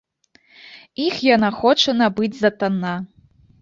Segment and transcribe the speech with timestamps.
[1.05, 3.01] Іх яна хоча набыць за танна.